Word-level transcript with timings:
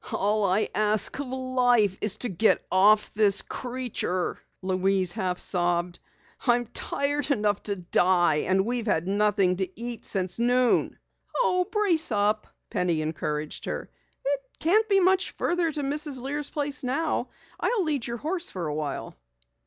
"All 0.11 0.43
I 0.45 0.67
ask 0.73 1.19
of 1.19 1.27
life 1.27 1.95
is 2.01 2.17
to 2.17 2.29
get 2.29 2.65
off 2.71 3.13
this 3.13 3.43
creature!" 3.43 4.39
Louise 4.63 5.13
half 5.13 5.37
sobbed. 5.37 5.99
"I'm 6.47 6.65
tired 6.65 7.29
enough 7.29 7.61
to 7.69 7.75
die! 7.75 8.45
And 8.49 8.65
we've 8.65 8.87
had 8.87 9.07
nothing 9.07 9.57
to 9.57 9.79
eat 9.79 10.03
since 10.03 10.39
noon." 10.39 10.97
"Oh, 11.35 11.67
brace 11.71 12.11
up," 12.11 12.47
Penny 12.71 13.03
encouraged 13.03 13.65
her. 13.65 13.91
"It 14.25 14.41
can't 14.59 14.89
be 14.89 14.99
much 14.99 15.33
farther 15.37 15.71
to 15.71 15.83
Mrs. 15.83 16.19
Lear's 16.19 16.49
place. 16.49 16.83
I'll 16.83 17.27
lead 17.81 18.07
your 18.07 18.17
horse 18.17 18.49
for 18.49 18.65
awhile." 18.65 19.15